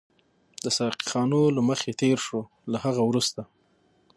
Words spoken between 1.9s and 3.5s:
تېر شوو، له هغه وروسته.